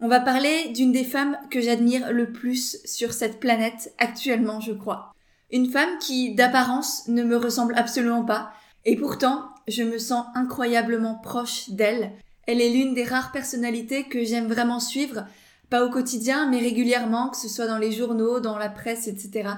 [0.00, 4.72] on va parler d'une des femmes que j'admire le plus sur cette planète actuellement, je
[4.72, 5.12] crois.
[5.50, 8.52] Une femme qui, d'apparence, ne me ressemble absolument pas,
[8.84, 12.12] et pourtant, je me sens incroyablement proche d'elle.
[12.46, 15.26] Elle est l'une des rares personnalités que j'aime vraiment suivre,
[15.70, 19.50] pas au quotidien, mais régulièrement, que ce soit dans les journaux, dans la presse, etc.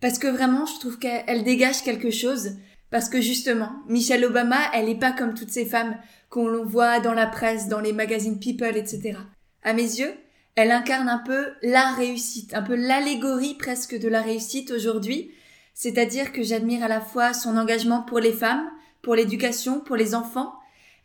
[0.00, 2.52] Parce que vraiment, je trouve qu'elle dégage quelque chose.
[2.90, 5.96] Parce que justement, Michelle Obama, elle n'est pas comme toutes ces femmes
[6.28, 9.16] qu'on voit dans la presse, dans les magazines People, etc.
[9.62, 10.14] À mes yeux,
[10.56, 15.30] elle incarne un peu la réussite, un peu l'allégorie presque de la réussite aujourd'hui.
[15.74, 18.68] C'est-à-dire que j'admire à la fois son engagement pour les femmes,
[19.02, 20.52] pour l'éducation, pour les enfants.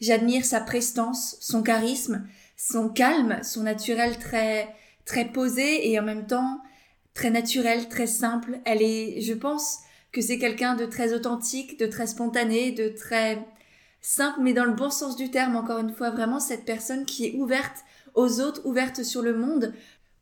[0.02, 4.74] J'admire sa prestance, son charisme, son calme, son naturel très,
[5.06, 6.60] très posé et en même temps
[7.14, 8.60] très naturel, très simple.
[8.66, 9.80] Elle est, je pense
[10.12, 13.46] que c'est quelqu'un de très authentique, de très spontané, de très
[14.02, 17.26] simple, mais dans le bon sens du terme, encore une fois, vraiment cette personne qui
[17.26, 17.85] est ouverte
[18.16, 19.74] aux autres, ouverte sur le monde,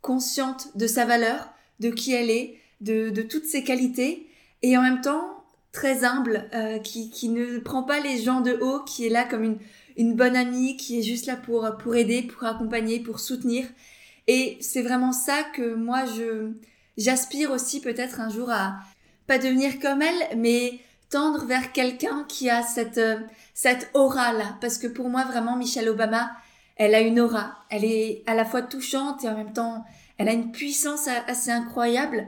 [0.01, 1.49] consciente de sa valeur,
[1.79, 4.27] de qui elle est, de, toutes ses qualités,
[4.61, 8.81] et en même temps très humble, euh, qui, ne prend pas les gens de haut,
[8.81, 9.57] qui est là comme
[9.97, 13.65] une, bonne amie, qui est juste là pour, pour aider, pour accompagner, pour soutenir.
[14.27, 16.51] Et c'est vraiment ça que moi, je
[16.97, 18.75] j'aspire aussi peut-être un jour à
[19.27, 23.01] pas devenir comme elle, mais tendre vers quelqu'un qui a cette,
[23.53, 24.57] cette aura-là.
[24.61, 26.31] Parce que pour moi, vraiment, Michelle Obama,
[26.75, 27.55] elle a une aura.
[27.69, 29.83] Elle est à la fois touchante et en même temps,
[30.17, 32.27] elle a une puissance assez incroyable.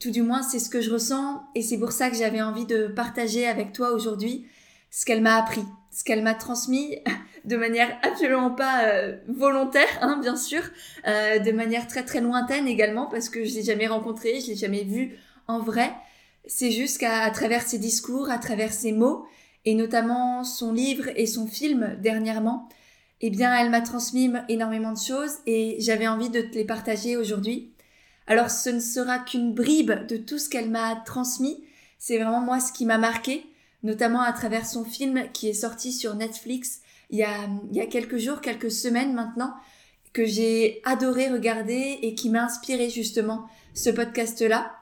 [0.00, 2.66] Tout du moins, c'est ce que je ressens et c'est pour ça que j'avais envie
[2.66, 4.46] de partager avec toi aujourd'hui
[4.90, 6.98] ce qu'elle m'a appris, ce qu'elle m'a transmis
[7.44, 10.62] de manière absolument pas euh, volontaire, hein, bien sûr,
[11.06, 14.56] euh, de manière très très lointaine également parce que je l'ai jamais rencontrée, je l'ai
[14.56, 15.16] jamais vue
[15.48, 15.92] en vrai.
[16.46, 19.26] C'est juste qu'à travers ses discours, à travers ses mots
[19.64, 22.68] et notamment son livre et son film dernièrement,
[23.22, 27.16] eh bien, elle m'a transmis énormément de choses et j'avais envie de te les partager
[27.16, 27.72] aujourd'hui.
[28.26, 31.64] Alors, ce ne sera qu'une bribe de tout ce qu'elle m'a transmis.
[31.98, 33.44] C'est vraiment moi ce qui m'a marqué,
[33.82, 36.82] notamment à travers son film qui est sorti sur Netflix
[37.12, 39.54] il y a, il y a quelques jours, quelques semaines maintenant,
[40.12, 44.72] que j'ai adoré regarder et qui m'a inspiré justement ce podcast-là.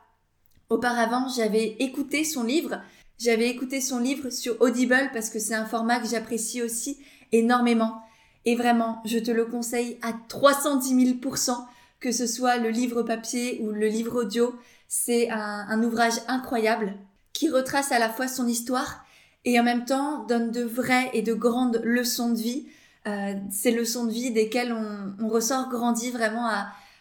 [0.71, 2.81] Auparavant, j'avais écouté son livre.
[3.19, 6.99] J'avais écouté son livre sur Audible parce que c'est un format que j'apprécie aussi
[7.33, 8.01] énormément.
[8.45, 11.57] Et vraiment, je te le conseille à 310 000%
[12.01, 14.55] que ce soit le livre papier ou le livre audio.
[14.89, 16.95] C'est un, ouvrage incroyable
[17.33, 19.05] qui retrace à la fois son histoire
[19.45, 22.67] et en même temps donne de vraies et de grandes leçons de vie.
[23.07, 26.49] Euh, ces leçons de vie desquelles on, ressort grandi vraiment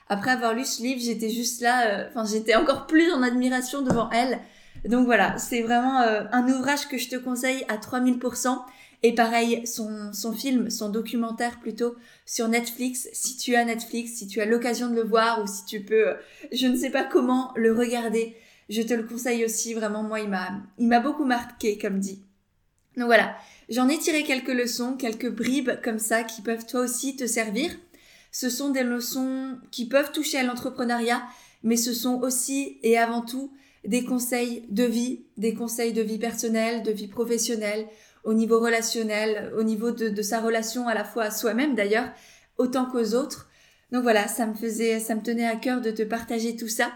[0.08, 3.82] après avoir lu ce livre, j'étais juste là, euh, enfin j'étais encore plus en admiration
[3.82, 4.40] devant elle.
[4.86, 8.60] Donc voilà, c'est vraiment euh, un ouvrage que je te conseille à 3000%.
[9.02, 11.96] Et pareil, son, film, son documentaire plutôt
[12.26, 15.64] sur Netflix, si tu as Netflix, si tu as l'occasion de le voir ou si
[15.66, 16.16] tu peux,
[16.52, 18.36] je ne sais pas comment le regarder,
[18.68, 22.24] je te le conseille aussi, vraiment, moi, il m'a, il m'a beaucoup marqué, comme dit.
[22.98, 23.38] Donc voilà,
[23.70, 27.72] j'en ai tiré quelques leçons, quelques bribes comme ça qui peuvent toi aussi te servir.
[28.32, 31.24] Ce sont des leçons qui peuvent toucher à l'entrepreneuriat,
[31.64, 33.54] mais ce sont aussi et avant tout
[33.86, 37.88] des conseils de vie, des conseils de vie personnelle, de vie professionnelle,
[38.24, 42.10] au niveau relationnel, au niveau de, sa relation à la fois à soi-même d'ailleurs,
[42.58, 43.50] autant qu'aux autres.
[43.92, 46.92] Donc voilà, ça me faisait, ça me tenait à cœur de te partager tout ça.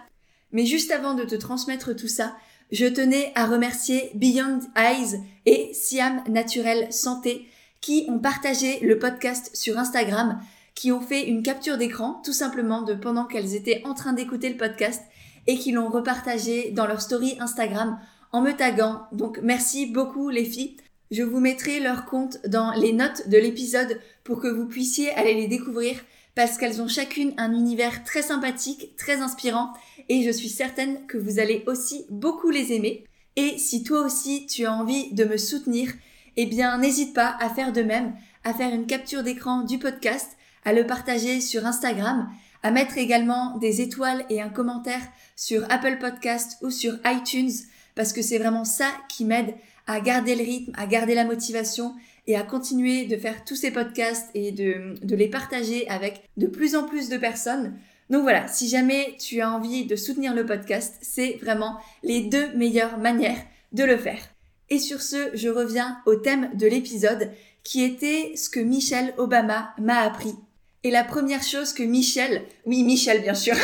[0.51, 2.35] Mais juste avant de te transmettre tout ça,
[2.71, 7.47] je tenais à remercier Beyond Eyes et Siam Naturel Santé
[7.81, 10.39] qui ont partagé le podcast sur Instagram,
[10.73, 14.49] qui ont fait une capture d'écran tout simplement de pendant qu'elles étaient en train d'écouter
[14.49, 15.03] le podcast
[15.47, 17.99] et qui l'ont repartagé dans leur story Instagram
[18.31, 19.03] en me taguant.
[19.11, 20.77] Donc merci beaucoup les filles.
[21.13, 25.35] Je vous mettrai leur compte dans les notes de l'épisode pour que vous puissiez aller
[25.35, 29.73] les découvrir parce qu'elles ont chacune un univers très sympathique, très inspirant
[30.09, 33.03] et je suis certaine que vous allez aussi beaucoup les aimer.
[33.35, 35.93] Et si toi aussi tu as envie de me soutenir,
[36.35, 40.31] eh bien n'hésite pas à faire de même, à faire une capture d'écran du podcast,
[40.65, 42.27] à le partager sur Instagram,
[42.63, 45.03] à mettre également des étoiles et un commentaire
[45.35, 47.51] sur Apple Podcast ou sur iTunes
[47.95, 49.53] parce que c'est vraiment ça qui m'aide
[49.87, 51.93] à garder le rythme, à garder la motivation
[52.27, 56.47] et à continuer de faire tous ces podcasts et de, de les partager avec de
[56.47, 57.77] plus en plus de personnes.
[58.09, 62.53] Donc voilà, si jamais tu as envie de soutenir le podcast, c'est vraiment les deux
[62.53, 63.41] meilleures manières
[63.71, 64.21] de le faire.
[64.69, 67.31] Et sur ce, je reviens au thème de l'épisode
[67.63, 70.35] qui était ce que Michelle Obama m'a appris.
[70.83, 73.55] Et la première chose que Michelle, oui Michelle bien sûr,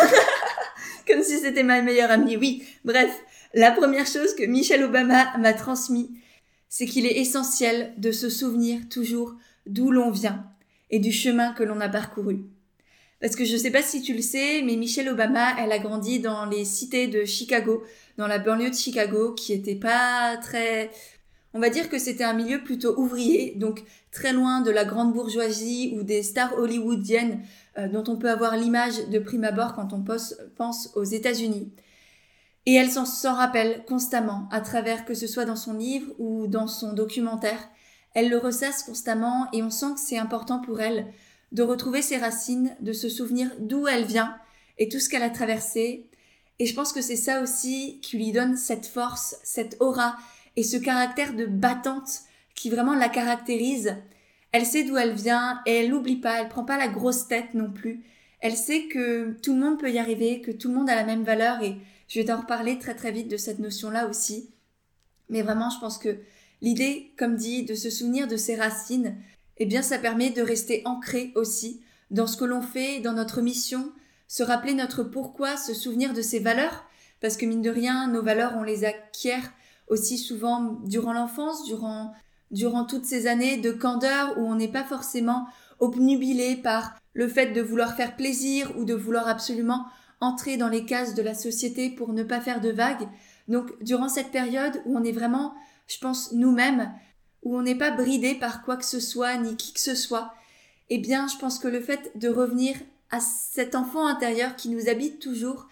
[1.07, 3.12] comme si c'était ma meilleure amie, oui, bref,
[3.54, 6.12] la première chose que Michelle Obama m'a transmis,
[6.68, 9.36] c'est qu'il est essentiel de se souvenir toujours
[9.66, 10.46] d'où l'on vient
[10.92, 12.46] et du chemin que l'on a parcouru.
[13.22, 16.19] Parce que je sais pas si tu le sais, mais Michelle Obama, elle a grandi
[16.19, 17.84] dans les cités de Chicago,
[18.18, 20.90] dans la banlieue de Chicago, qui était pas très,
[21.54, 25.13] on va dire que c'était un milieu plutôt ouvrier, donc très loin de la grande
[25.13, 27.42] bourgeoisie ou des stars hollywoodiennes
[27.78, 30.04] euh, dont on peut avoir l'image de prime abord quand on
[30.56, 31.74] pense aux États-Unis.
[32.65, 36.67] Et elle s'en rappelle constamment, à travers que ce soit dans son livre ou dans
[36.67, 37.69] son documentaire.
[38.13, 41.07] Elle le ressasse constamment et on sent que c'est important pour elle
[41.51, 44.35] de retrouver ses racines, de se souvenir d'où elle vient
[44.77, 46.09] et tout ce qu'elle a traversé.
[46.59, 50.17] Et je pense que c'est ça aussi qui lui donne cette force, cette aura
[50.55, 52.21] et ce caractère de battante
[52.55, 53.95] qui vraiment la caractérise.
[54.51, 57.53] Elle sait d'où elle vient et elle n'oublie pas, elle prend pas la grosse tête
[57.53, 58.03] non plus.
[58.41, 61.03] Elle sait que tout le monde peut y arriver, que tout le monde a la
[61.03, 61.77] même valeur et
[62.09, 64.50] je vais t'en reparler très très vite de cette notion-là aussi.
[65.29, 66.17] Mais vraiment, je pense que
[66.61, 69.15] l'idée, comme dit, de se souvenir de ses racines,
[69.57, 73.41] eh bien ça permet de rester ancré aussi dans ce que l'on fait, dans notre
[73.41, 73.91] mission,
[74.27, 76.85] se rappeler notre pourquoi, se souvenir de ses valeurs,
[77.21, 79.53] parce que mine de rien, nos valeurs, on les acquiert
[79.88, 82.13] aussi souvent durant l'enfance, durant,
[82.50, 85.47] durant toutes ces années de candeur où on n'est pas forcément
[85.79, 89.85] obnubilé par le fait de vouloir faire plaisir ou de vouloir absolument
[90.21, 93.07] entrer dans les cases de la société pour ne pas faire de vagues.
[93.48, 95.54] Donc durant cette période où on est vraiment,
[95.88, 96.94] je pense, nous-mêmes,
[97.44, 100.33] où on n'est pas bridé par quoi que ce soit, ni qui que ce soit,
[100.89, 102.75] eh bien, je pense que le fait de revenir
[103.12, 105.68] à cet enfant intérieur qui nous habite toujours,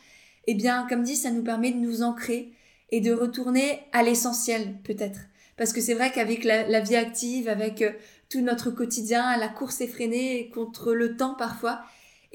[0.47, 2.53] eh bien, comme dit, ça nous permet de nous ancrer
[2.89, 5.19] et de retourner à l'essentiel, peut-être.
[5.57, 7.91] Parce que c'est vrai qu'avec la, vie active, avec euh,
[8.29, 11.81] tout notre quotidien, la course effrénée contre le temps parfois,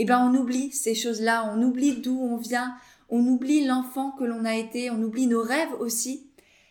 [0.03, 2.77] eh ben, on oublie ces choses-là, on oublie d'où on vient,
[3.09, 6.31] on oublie l'enfant que l'on a été, on oublie nos rêves aussi.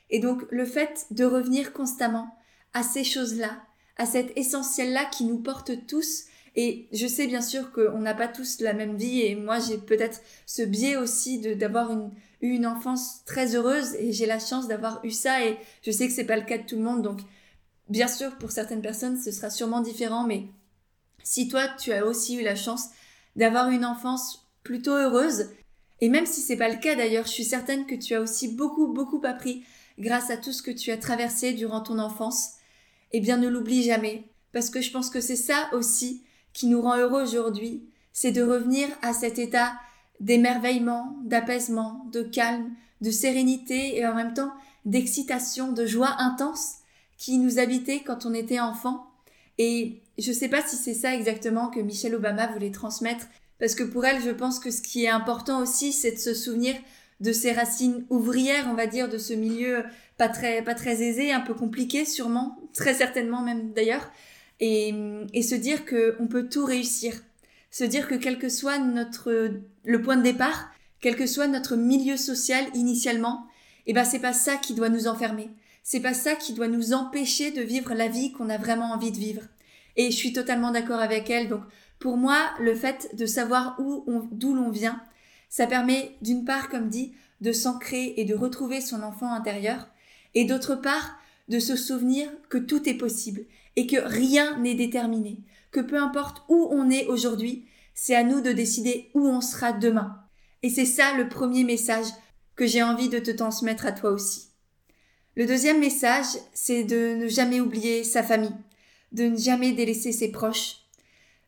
[0.10, 2.36] Et donc, le fait de revenir constamment,
[2.74, 3.62] à ces choses-là,
[3.98, 6.26] à cet essentiel-là qui nous porte tous.
[6.56, 9.22] Et je sais bien sûr qu'on n'a pas tous la même vie.
[9.22, 11.92] Et moi j'ai peut-être ce biais aussi d'avoir
[12.42, 13.96] eu une enfance très heureuse.
[13.96, 15.46] Et j'ai la chance d'avoir eu ça.
[15.46, 17.02] Et je sais que c'est pas le cas de tout le monde.
[17.02, 17.20] Donc
[17.90, 20.26] bien sûr pour certaines personnes ce sera sûrement différent.
[20.26, 20.46] Mais
[21.24, 22.90] si toi tu as aussi eu la chance
[23.36, 25.50] d'avoir une enfance plutôt heureuse
[26.00, 28.50] et même si c'est pas le cas d'ailleurs je suis certaine que tu as aussi
[28.56, 29.64] beaucoup beaucoup appris
[30.00, 32.56] grâce à tout ce que tu as traversé durant ton enfance
[33.14, 36.24] eh bien ne l'oublie jamais, parce que je pense que c'est ça aussi
[36.54, 37.84] qui nous rend heureux aujourd'hui,
[38.14, 39.74] c'est de revenir à cet état
[40.20, 44.52] d'émerveillement, d'apaisement, de calme, de sérénité et en même temps
[44.86, 46.76] d'excitation, de joie intense
[47.18, 49.08] qui nous habitait quand on était enfant.
[49.58, 53.28] Et je sais pas si c'est ça exactement que Michelle Obama voulait transmettre,
[53.60, 56.34] parce que pour elle, je pense que ce qui est important aussi, c'est de se
[56.34, 56.76] souvenir
[57.20, 59.84] de ses racines ouvrières, on va dire, de ce milieu
[60.18, 64.12] pas très, pas très aisé, un peu compliqué sûrement, très certainement même d'ailleurs,
[64.60, 64.94] et,
[65.34, 67.14] et se dire qu'on peut tout réussir.
[67.70, 69.52] Se dire que quel que soit notre,
[69.84, 73.46] le point de départ, quel que soit notre milieu social initialement,
[73.88, 75.50] eh ben c'est pas ça qui doit nous enfermer.
[75.84, 79.12] C'est pas ça qui doit nous empêcher de vivre la vie qu'on a vraiment envie
[79.12, 79.42] de vivre.
[79.96, 81.50] Et je suis totalement d'accord avec elle.
[81.50, 81.62] Donc,
[82.00, 85.02] pour moi, le fait de savoir où d'où l'on vient,
[85.50, 89.88] ça permet d'une part, comme dit, de s'ancrer et de retrouver son enfant intérieur,
[90.34, 91.18] et d'autre part
[91.50, 93.46] de se souvenir que tout est possible
[93.76, 95.40] et que rien n'est déterminé,
[95.72, 99.74] que peu importe où on est aujourd'hui, c'est à nous de décider où on sera
[99.74, 100.18] demain.
[100.64, 102.08] Et c'est ça le premier message
[102.56, 104.50] que j'ai envie de te transmettre à toi aussi.
[105.36, 108.54] Le deuxième message, c'est de ne jamais oublier sa famille,
[109.12, 110.78] de ne jamais délaisser ses proches.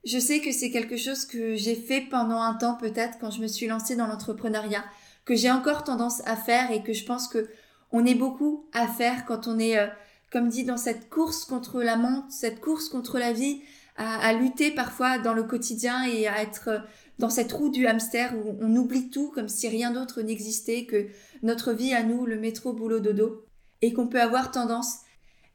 [0.05, 3.41] Je sais que c'est quelque chose que j'ai fait pendant un temps peut-être quand je
[3.41, 4.83] me suis lancée dans l'entrepreneuriat,
[5.25, 7.49] que j'ai encore tendance à faire et que je pense que
[7.91, 9.87] on est beaucoup à faire quand on est, euh,
[10.31, 13.61] comme dit, dans cette course contre la montre, cette course contre la vie,
[13.95, 16.79] à, lutter parfois dans le quotidien et à être euh,
[17.19, 21.07] dans cette roue du hamster où on oublie tout comme si rien d'autre n'existait que
[21.43, 23.45] notre vie à nous, le métro, boulot, dodo,
[23.83, 25.01] et qu'on peut avoir tendance,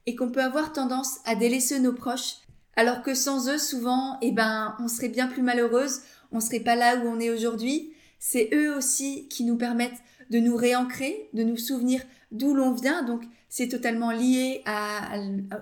[0.09, 2.37] et qu'on peut avoir tendance à délaisser nos proches,
[2.75, 5.99] alors que sans eux, souvent, eh ben, on serait bien plus malheureuse,
[6.31, 7.93] on serait pas là où on est aujourd'hui.
[8.17, 10.01] C'est eux aussi qui nous permettent
[10.31, 12.01] de nous réancrer, de nous souvenir
[12.31, 13.03] d'où l'on vient.
[13.03, 14.63] Donc, c'est totalement lié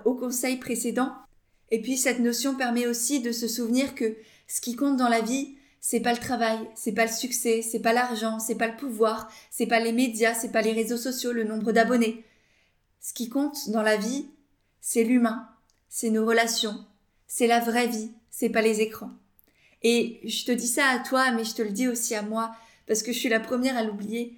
[0.06, 1.12] au conseil précédent.
[1.70, 5.20] Et puis, cette notion permet aussi de se souvenir que ce qui compte dans la
[5.20, 8.76] vie, c'est pas le travail, c'est pas le succès, c'est pas l'argent, c'est pas le
[8.76, 12.24] pouvoir, c'est pas les médias, c'est pas les réseaux sociaux, le nombre d'abonnés.
[13.00, 14.26] Ce qui compte dans la vie,
[14.80, 15.48] c'est l'humain,
[15.88, 16.84] c'est nos relations,
[17.26, 19.10] c'est la vraie vie, c'est pas les écrans.
[19.82, 22.54] Et je te dis ça à toi, mais je te le dis aussi à moi,
[22.86, 24.36] parce que je suis la première à l'oublier.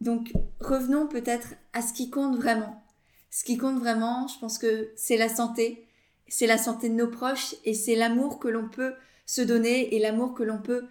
[0.00, 2.82] Donc revenons peut-être à ce qui compte vraiment.
[3.30, 5.86] Ce qui compte vraiment, je pense que c'est la santé,
[6.28, 8.94] c'est la santé de nos proches et c'est l'amour que l'on peut
[9.26, 10.86] se donner et l'amour que l'on peut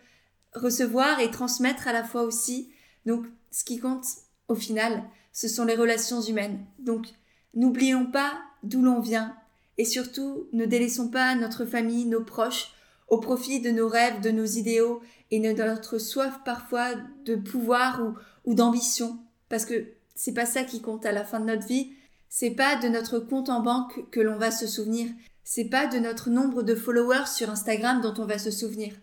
[0.53, 2.71] recevoir et transmettre à la fois aussi.
[3.05, 4.05] Donc ce qui compte
[4.47, 6.65] au final, ce sont les relations humaines.
[6.79, 7.07] Donc
[7.53, 8.33] n'oublions pas
[8.65, 9.35] d'où l'on vient
[9.77, 12.73] et surtout ne délaissons pas notre famille, nos proches
[13.07, 16.93] au profit de nos rêves, de nos idéaux et de notre soif parfois
[17.25, 18.01] de pouvoir
[18.45, 19.19] ou, d'ambition.
[19.49, 21.91] Parce que c'est pas ça qui compte à la fin de notre vie.
[22.29, 25.09] C'est pas de notre compte en banque que l'on va se souvenir.
[25.43, 28.93] C'est pas de notre nombre de followers sur Instagram dont on va se souvenir.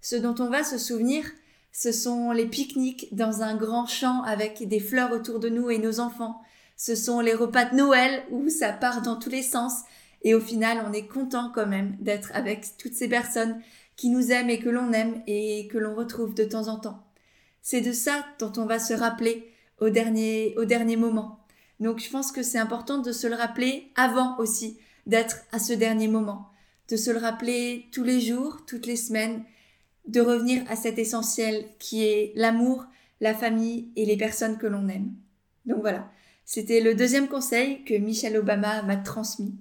[0.00, 1.24] Ce dont on va se souvenir,
[1.72, 5.78] ce sont les pique-niques dans un grand champ avec des fleurs autour de nous et
[5.78, 6.40] nos enfants.
[6.76, 9.72] Ce sont les repas de Noël où ça part dans tous les sens.
[10.22, 13.60] Et au final, on est content quand même d'être avec toutes ces personnes
[13.96, 17.04] qui nous aiment et que l'on aime et que l'on retrouve de temps en temps.
[17.60, 21.40] C'est de ça dont on va se rappeler au dernier, au dernier moment.
[21.80, 25.72] Donc je pense que c'est important de se le rappeler avant aussi d'être à ce
[25.72, 26.50] dernier moment,
[26.88, 29.44] de se le rappeler tous les jours, toutes les semaines,
[30.06, 32.86] de revenir à cet essentiel qui est l'amour,
[33.20, 35.12] la famille et les personnes que l'on aime.
[35.66, 36.10] Donc voilà,
[36.44, 39.54] c'était le deuxième conseil que Michelle Obama m'a transmis.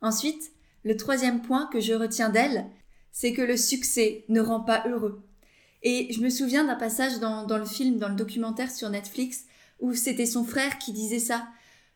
[0.00, 0.52] Ensuite,
[0.84, 2.66] le troisième point que je retiens d'elle,
[3.12, 5.22] c'est que le succès ne rend pas heureux.
[5.82, 9.44] Et je me souviens d'un passage dans, dans, le film, dans le documentaire sur Netflix,
[9.80, 11.48] où c'était son frère qui disait ça,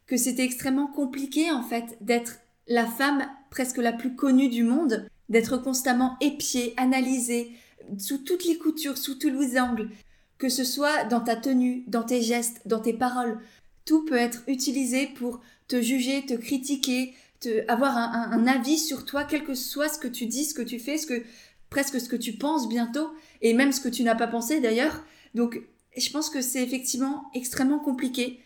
[0.07, 2.37] que c'était extrêmement compliqué en fait d'être
[2.67, 7.53] la femme presque la plus connue du monde, d'être constamment épiée, analysée,
[7.99, 9.91] sous toutes les coutures, sous tous les angles,
[10.39, 13.39] que ce soit dans ta tenue, dans tes gestes, dans tes paroles,
[13.85, 19.25] tout peut être utilisé pour te juger, te critiquer, te, avoir un, avis sur toi,
[19.25, 20.97] quel que soit ce que tu dis, ce que tu fais,
[21.71, 23.11] presque ce que tu penses bientôt,
[23.43, 25.05] et même ce que tu n'as pas pensé d'ailleurs.
[25.35, 25.61] Donc,
[25.97, 28.41] je pense que c'est effectivement extrêmement compliqué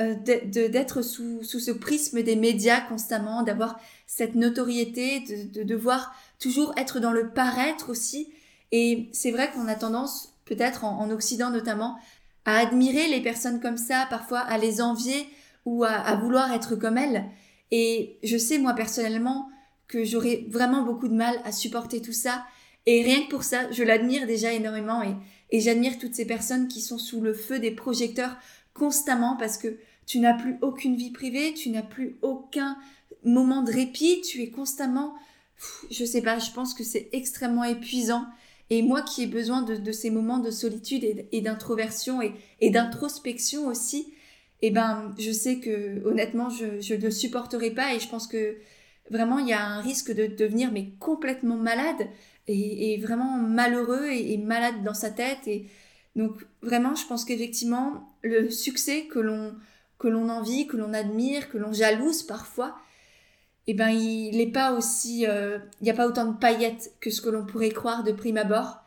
[0.00, 6.14] euh, d'être sous, sous, ce prisme des médias constamment, d'avoir cette notoriété, de, de, devoir
[6.40, 8.28] toujours être dans le paraître aussi.
[8.72, 11.96] Et c'est vrai qu'on a tendance, peut-être en, Occident notamment,
[12.44, 15.26] à admirer les personnes comme ça, parfois à les envier
[15.64, 17.24] ou à, vouloir être comme elles.
[17.70, 19.48] Et je sais moi personnellement
[19.88, 22.44] que j'aurais vraiment beaucoup de mal à supporter tout ça
[22.86, 25.14] et rien que pour ça, je l'admire déjà énormément et,
[25.50, 28.36] et j'admire toutes ces personnes qui sont sous le feu des projecteurs
[28.74, 32.76] constamment parce que tu n'as plus aucune vie privée, tu n'as plus aucun
[33.24, 35.14] moment de répit, tu es constamment,
[35.90, 38.26] je sais pas, je pense que c'est extrêmement épuisant.
[38.70, 42.70] Et moi qui ai besoin de, de ces moments de solitude et, d'introversion et, et
[42.70, 44.12] d'introspection aussi,
[44.62, 48.56] eh ben, je sais que honnêtement, je, je ne supporterai pas et je pense que
[49.10, 52.08] vraiment il y a un risque de devenir mais complètement malade
[52.46, 55.46] et, vraiment malheureux et, malade dans sa tête.
[55.46, 55.66] Et
[56.16, 59.54] donc vraiment, je pense qu'effectivement, le succès que l'on
[59.98, 62.76] que l'on envie, que l'on admire, que l'on jalouse parfois,
[63.66, 67.10] eh ben il n'est pas aussi, euh, il n'y a pas autant de paillettes que
[67.10, 68.78] ce que l'on pourrait croire de prime abord.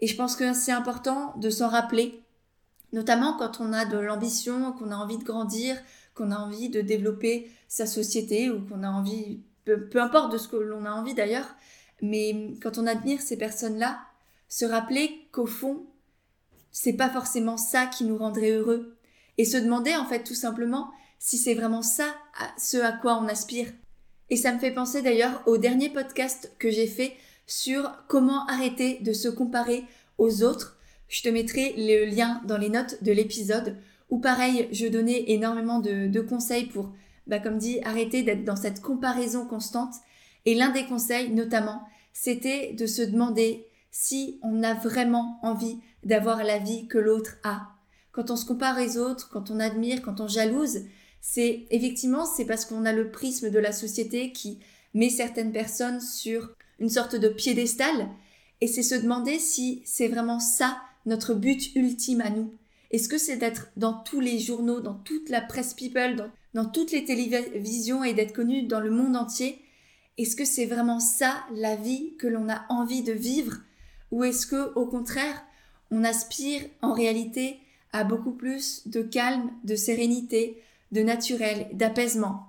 [0.00, 2.22] Et je pense que c'est important de s'en rappeler,
[2.92, 5.76] notamment quand on a de l'ambition, qu'on a envie de grandir,
[6.14, 10.38] qu'on a envie de développer sa société ou qu'on a envie, peu, peu importe de
[10.38, 11.54] ce que l'on a envie d'ailleurs,
[12.02, 14.00] mais quand on admire ces personnes-là,
[14.48, 15.86] se rappeler qu'au fond,
[16.72, 18.96] c'est pas forcément ça qui nous rendrait heureux.
[19.38, 22.06] Et se demander, en fait, tout simplement, si c'est vraiment ça,
[22.58, 23.68] ce à quoi on aspire.
[24.30, 27.14] Et ça me fait penser d'ailleurs au dernier podcast que j'ai fait
[27.46, 29.84] sur comment arrêter de se comparer
[30.18, 30.78] aux autres.
[31.08, 33.76] Je te mettrai le lien dans les notes de l'épisode
[34.08, 36.92] où pareil, je donnais énormément de, de conseils pour,
[37.26, 39.94] bah, comme dit, arrêter d'être dans cette comparaison constante
[40.46, 41.82] et l'un des conseils, notamment,
[42.12, 47.68] c'était de se demander si on a vraiment envie d'avoir la vie que l'autre a.
[48.12, 50.80] Quand on se compare aux autres, quand on admire, quand on jalouse,
[51.20, 54.58] c'est effectivement c'est parce qu'on a le prisme de la société qui
[54.94, 58.08] met certaines personnes sur une sorte de piédestal
[58.60, 62.54] et c'est se demander si c'est vraiment ça notre but ultime à nous.
[62.90, 66.68] Est-ce que c'est d'être dans tous les journaux, dans toute la presse people, dans, dans
[66.68, 69.62] toutes les télévisions et d'être connu dans le monde entier?
[70.18, 73.58] Est-ce que c'est vraiment ça la vie que l'on a envie de vivre?
[74.10, 75.42] Ou est-ce que au contraire,
[75.90, 77.58] on aspire en réalité
[77.92, 80.62] à beaucoup plus de calme, de sérénité,
[80.92, 82.46] de naturel, d'apaisement.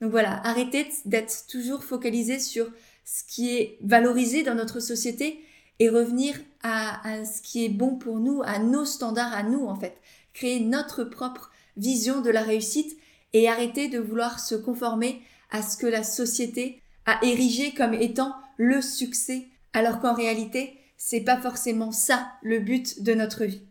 [0.00, 2.70] Donc voilà, arrêtez d'être toujours focalisé sur
[3.04, 5.40] ce qui est valorisé dans notre société
[5.78, 9.66] et revenir à, à, ce qui est bon pour nous, à nos standards, à nous
[9.66, 9.96] en fait.
[10.32, 12.96] Créer notre propre vision de la réussite
[13.32, 15.20] et arrêter de vouloir se conformer
[15.50, 21.20] à ce que la société a érigé comme étant le succès, alors qu'en réalité, c'est
[21.20, 23.62] pas forcément ça le but de notre vie.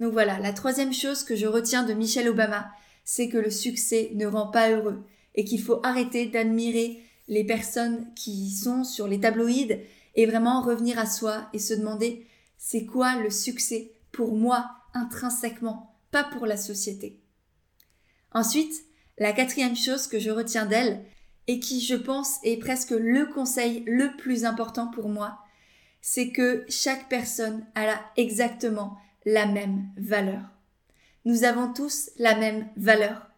[0.00, 2.70] Donc voilà, la troisième chose que je retiens de Michelle Obama,
[3.12, 5.02] c'est que le succès ne rend pas heureux
[5.34, 9.80] et qu'il faut arrêter d'admirer les personnes qui sont sur les tabloïds
[10.14, 12.24] et vraiment revenir à soi et se demander
[12.56, 17.18] c'est quoi le succès pour moi intrinsèquement, pas pour la société.
[18.30, 18.74] Ensuite,
[19.18, 21.04] la quatrième chose que je retiens d'elle,
[21.48, 25.40] et qui je pense est presque le conseil le plus important pour moi,
[26.00, 30.59] c'est que chaque personne a exactement la même valeur.
[31.24, 33.30] Nous avons tous la même valeur.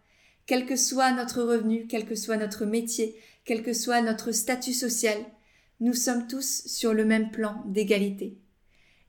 [0.45, 4.73] Quel que soit notre revenu, quel que soit notre métier, quel que soit notre statut
[4.73, 5.17] social,
[5.79, 8.37] nous sommes tous sur le même plan d'égalité.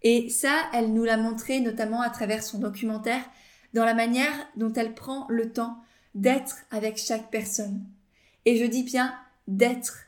[0.03, 3.25] Et ça, elle nous l'a montré notamment à travers son documentaire,
[3.73, 5.79] dans la manière dont elle prend le temps
[6.15, 7.85] d'être avec chaque personne.
[8.45, 9.15] Et je dis bien
[9.49, 9.99] d'être,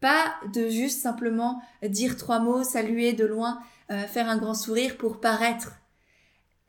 [0.00, 4.96] pas de juste simplement dire trois mots, saluer de loin, euh, faire un grand sourire
[4.96, 5.79] pour paraître.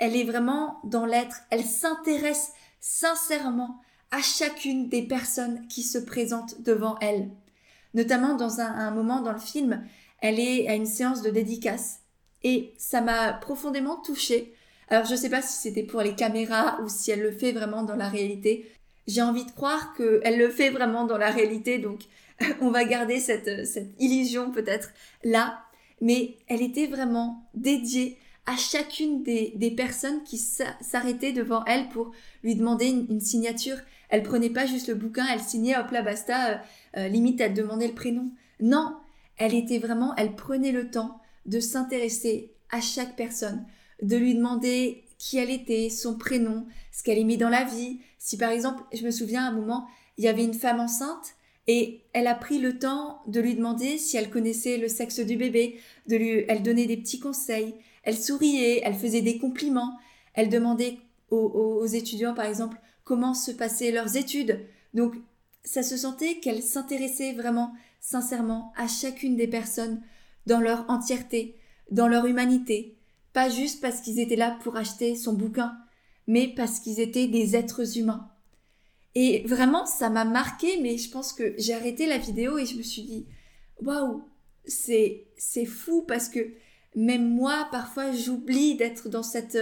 [0.02, 3.80] Elle est vraiment dans l'être, elle s'intéresse sincèrement
[4.10, 7.30] à chacune des personnes qui se présentent devant elle.
[7.94, 9.86] Notamment dans un, moment dans le film,
[10.20, 12.00] elle est à une séance de dédicace.
[12.42, 14.56] Et ça m'a profondément touchée.
[14.90, 17.52] Alors je ne sais pas si c'était pour les caméras ou si elle le fait
[17.52, 18.72] vraiment dans la réalité.
[19.06, 22.02] J'ai envie de croire qu'elle le fait vraiment dans la réalité, donc
[22.62, 24.90] on va garder cette illusion peut-être
[25.24, 25.62] là.
[26.02, 28.18] Mais elle était vraiment dédiée
[28.52, 32.12] à chacune des, personnes qui s'arrêtaient devant elle pour
[32.44, 33.78] lui demander une, signature.
[34.10, 36.58] Elle prenait pas juste le bouquin, elle signait, hop là, basta, euh,
[36.98, 38.30] euh, limite elle demandait le prénom.
[38.60, 38.98] Non,
[39.38, 43.66] elle était vraiment, elle prenait le temps de s'intéresser à chaque personne,
[44.02, 48.00] de lui demander qui elle était, son prénom, ce qu'elle aimait dans la vie.
[48.18, 51.36] Si par exemple, je me souviens à un moment, il y avait une femme enceinte
[51.68, 55.38] et elle a pris le temps de lui demander si elle connaissait le sexe du
[55.38, 59.98] bébé, de lui, elle donnait des petits conseils, elle souriait, elle faisait des compliments,
[60.34, 60.98] elle demandait
[61.30, 64.60] aux, étudiants par exemple comment se passaient leurs études.
[64.94, 65.16] Donc
[65.64, 70.02] ça se sentait qu'elle s'intéressait vraiment sincèrement à chacune des personnes
[70.48, 71.56] dans leur entièreté,
[71.92, 72.98] dans leur humanité,
[73.34, 75.78] pas juste parce qu'ils étaient là pour acheter son bouquin,
[76.28, 78.30] mais parce qu'ils étaient des êtres humains.
[79.14, 82.78] Et vraiment, ça m'a marqué, mais je pense que j'ai arrêté la vidéo et je
[82.78, 83.26] me suis dit,
[83.82, 84.24] waouh,
[84.66, 86.40] c'est, c'est fou parce que
[86.96, 89.58] même moi, parfois, j'oublie d'être dans cette,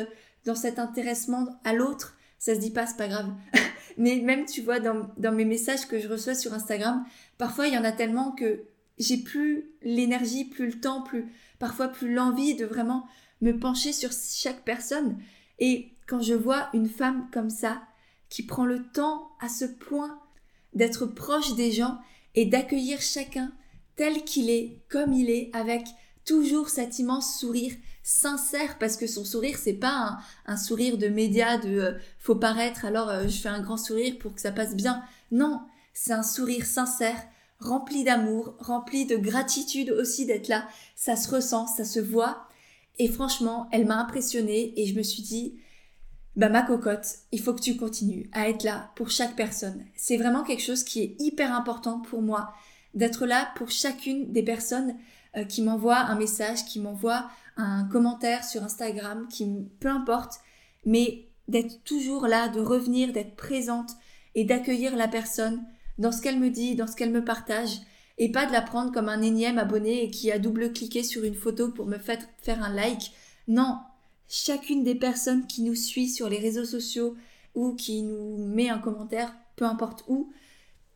[0.46, 2.18] dans cet intéressement à l'autre.
[2.40, 3.32] Ça se dit pas, c'est pas grave.
[3.98, 7.06] mais même, tu vois, dans, dans mes messages que je reçois sur Instagram,
[7.38, 8.64] parfois, il y en a tellement que
[8.98, 13.06] j'ai plus l'énergie, plus le temps, plus, parfois plus l'envie de vraiment
[13.42, 15.18] me pencher sur chaque personne.
[15.60, 17.82] Et quand je vois une femme comme ça,
[18.30, 20.20] qui prend le temps à ce point
[20.74, 21.98] d'être proche des gens
[22.36, 23.52] et d'accueillir chacun
[23.96, 25.84] tel qu'il est, comme il est, avec
[26.26, 31.58] toujours cet immense sourire sincère, parce que son sourire, c'est pas un, sourire de média,
[31.58, 34.76] de euh, faut paraître, alors euh, je fais un grand sourire pour que ça passe
[34.76, 35.04] bien.
[35.32, 35.62] Non,
[35.94, 37.22] c'est un sourire sincère,
[37.60, 40.68] rempli d'amour, rempli de gratitude aussi d'être là.
[40.96, 42.48] Ça se ressent, ça se voit,
[43.00, 45.60] et franchement, elle m'a impressionnée et je me suis dit,
[46.36, 49.86] bah ma cocotte, il faut que tu continues à être là pour chaque personne.
[49.96, 52.54] C'est vraiment quelque chose qui est hyper important pour moi,
[52.94, 54.96] d'être là pour chacune des personnes
[55.38, 59.48] euh, qui m'envoient un message, qui m'envoient un commentaire sur Instagram, qui
[59.80, 60.36] peu importe,
[60.86, 63.92] mais d'être toujours là, de revenir, d'être présente
[64.36, 65.64] et d'accueillir la personne
[65.98, 67.82] dans ce qu'elle me dit, dans ce qu'elle me partage,
[68.18, 71.36] et pas de la prendre comme un énième abonné et qui a double-cliqué sur une
[71.36, 73.12] photo pour me faire un like.
[73.48, 73.78] Non,
[74.28, 77.16] chacune des personnes qui nous suit sur les réseaux sociaux
[77.56, 80.32] ou qui nous met un commentaire, peu importe où,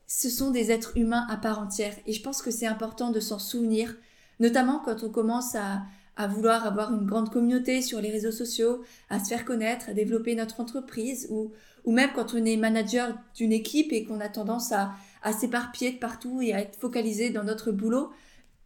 [0.05, 1.95] ce sont des êtres humains à part entière.
[2.05, 3.95] Et je pense que c'est important de s'en souvenir,
[4.39, 5.83] notamment quand on commence à,
[6.15, 9.93] à vouloir avoir une grande communauté sur les réseaux sociaux, à se faire connaître, à
[9.93, 11.51] développer notre entreprise, ou,
[11.85, 14.93] ou même quand on est manager d'une équipe et qu'on a tendance à,
[15.23, 18.11] à s'éparpiller de partout et à être focalisé dans notre boulot,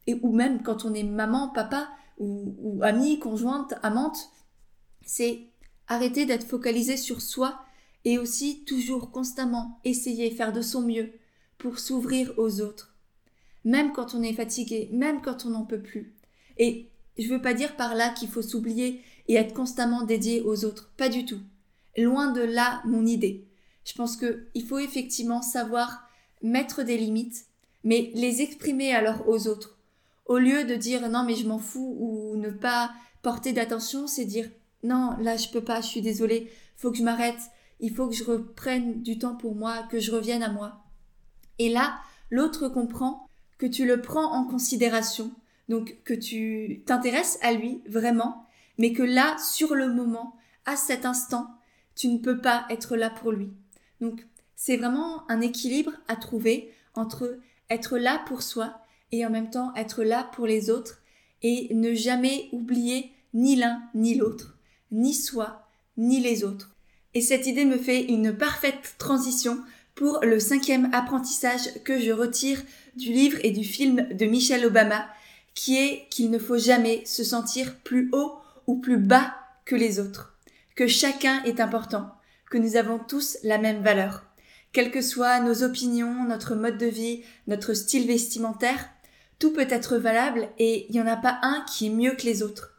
[0.07, 4.29] et, ou même quand on est maman, papa, ou, ou amie, conjointe, amante,
[5.05, 5.47] c'est
[5.87, 7.59] arrêter d'être focalisé sur soi
[8.03, 11.11] et aussi toujours constamment essayer, faire de son mieux
[11.57, 12.96] pour s'ouvrir aux autres.
[13.67, 16.13] Même quand on est fatigué, même quand on n'en peut plus.
[16.57, 20.63] Et je veux pas dire par là qu'il faut s'oublier et être constamment dédié aux
[20.63, 20.89] autres.
[20.95, 21.41] Pas du tout.
[21.97, 23.45] Loin de là mon idée.
[23.83, 26.07] Je pense qu'il faut effectivement savoir
[26.41, 27.47] mettre des limites,
[27.83, 29.77] mais les exprimer alors aux autres.
[30.27, 34.25] au lieu de dire non mais je m'en fous ou ne pas porter d'attention, c'est
[34.25, 34.49] dire
[34.83, 37.39] non, là je peux pas, je suis désolée, faut que je m'arrête,
[37.79, 40.83] il faut que je reprenne du temps pour moi, que je revienne à moi.
[41.59, 41.99] Et là,
[42.29, 43.26] l'autre comprend
[43.57, 45.31] que tu le prends en considération,
[45.69, 48.45] donc que tu t'intéresses à lui vraiment,
[48.77, 51.47] mais que là, sur le moment, à cet instant,
[51.95, 53.49] tu ne peux pas être là pour lui.
[54.01, 57.39] Donc, c'est vraiment un équilibre à trouver entre
[57.69, 58.79] être là pour soi
[59.11, 61.01] et en même temps être là pour les autres
[61.41, 64.57] et ne jamais oublier ni l'un ni l'autre,
[64.91, 65.67] ni soi,
[65.97, 66.75] ni les autres.
[67.13, 69.59] Et cette idée me fait une parfaite transition
[69.95, 72.61] pour le cinquième apprentissage que je retire
[72.97, 75.07] du livre et du film de Michelle Obama,
[75.53, 78.33] qui est qu'il ne faut jamais se sentir plus haut
[78.67, 80.37] ou plus bas que les autres,
[80.75, 82.11] que chacun est important,
[82.49, 84.23] que nous avons tous la même valeur.
[84.73, 88.89] Quelles que soient nos opinions, notre mode de vie, notre style vestimentaire,
[89.39, 92.25] tout peut être valable et il n'y en a pas un qui est mieux que
[92.25, 92.73] les autres.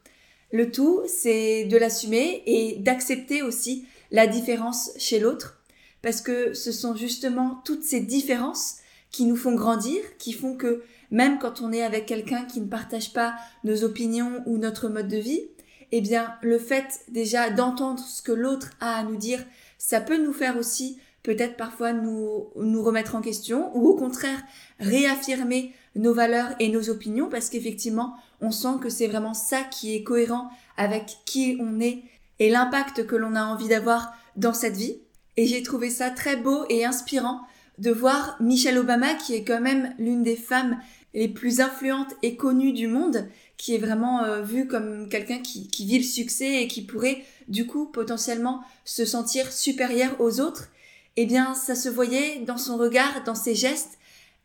[0.52, 5.61] Le tout, c'est de l'assumer et d'accepter aussi la différence chez l'autre,
[6.02, 8.76] parce que ce sont justement toutes ces différences
[9.11, 12.66] qui nous font grandir, qui font que même quand on est avec quelqu'un qui ne
[12.66, 15.49] partage pas nos opinions ou notre mode de vie,
[15.92, 19.44] eh bien le fait déjà d'entendre ce que l'autre a à nous dire,
[19.79, 24.40] ça peut nous faire aussi peut-être parfois nous, nous remettre en question ou au contraire
[24.79, 29.94] réaffirmer nos valeurs et nos opinions parce qu'effectivement on sent que c'est vraiment ça qui
[29.94, 32.03] est cohérent avec qui on est
[32.38, 34.99] et l'impact que l'on a envie d'avoir dans cette vie.
[35.37, 37.40] Et j'ai trouvé ça très beau et inspirant
[37.79, 40.79] de voir Michelle Obama, qui est quand même l'une des femmes
[41.14, 45.69] les plus influentes et connues du monde, qui est vraiment euh, vue comme quelqu'un qui,
[45.69, 50.69] qui vit le succès et qui pourrait du coup potentiellement se sentir supérieure aux autres.
[51.17, 53.99] Eh bien, ça se voyait dans son regard, dans ses gestes,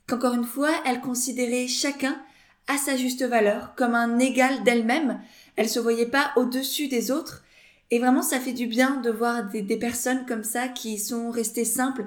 [0.08, 2.20] qu'encore une fois, elle considérait chacun
[2.68, 5.22] à sa juste valeur, comme un égal d'elle-même.
[5.56, 7.44] Elle se voyait pas au-dessus des autres,
[7.94, 11.64] et vraiment, ça fait du bien de voir des, personnes comme ça qui sont restées
[11.64, 12.06] simples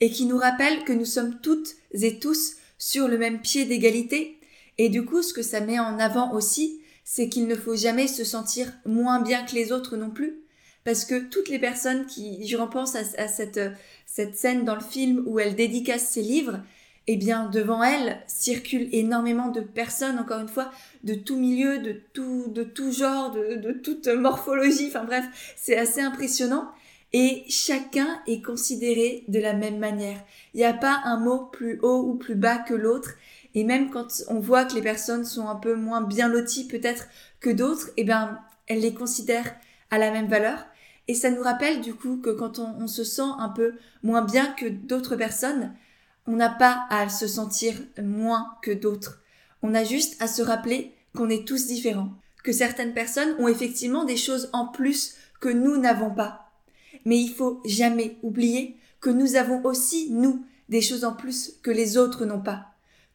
[0.00, 4.38] et qui nous rappellent que nous sommes toutes et tous sur le même pied d'égalité.
[4.78, 8.06] Et du coup, ce que ça met en avant aussi, c'est qu'il ne faut jamais
[8.08, 10.40] se sentir moins bien que les autres non plus.
[10.84, 13.60] Parce que toutes les personnes qui, je repense à, à cette,
[14.06, 16.60] cette scène dans le film où elle dédicace ses livres,
[17.08, 20.72] eh bien, devant elle circulent énormément de personnes, encore une fois,
[21.04, 24.88] de tout milieu, de tout, de tout genre, de, de toute morphologie.
[24.88, 25.24] Enfin bref,
[25.56, 26.68] c'est assez impressionnant.
[27.12, 30.18] Et chacun est considéré de la même manière.
[30.54, 33.10] Il n'y a pas un mot plus haut ou plus bas que l'autre.
[33.54, 37.06] Et même quand on voit que les personnes sont un peu moins bien loties peut-être
[37.40, 39.54] que d'autres, eh bien, elles les considèrent
[39.90, 40.66] à la même valeur.
[41.08, 44.22] Et ça nous rappelle du coup que quand on, on se sent un peu moins
[44.22, 45.72] bien que d'autres personnes,
[46.26, 49.22] on n'a pas à se sentir moins que d'autres.
[49.62, 54.04] On a juste à se rappeler qu'on est tous différents, que certaines personnes ont effectivement
[54.04, 56.45] des choses en plus que nous n'avons pas.
[57.06, 61.70] Mais il faut jamais oublier que nous avons aussi, nous, des choses en plus que
[61.70, 62.66] les autres n'ont pas.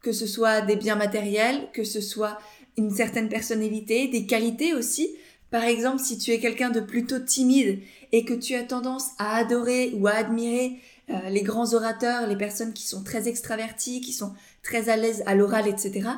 [0.01, 2.39] Que ce soit des biens matériels, que ce soit
[2.77, 5.15] une certaine personnalité, des qualités aussi.
[5.51, 7.81] Par exemple, si tu es quelqu'un de plutôt timide
[8.13, 12.37] et que tu as tendance à adorer ou à admirer euh, les grands orateurs, les
[12.37, 16.09] personnes qui sont très extraverties, qui sont très à l'aise à l'oral, etc.,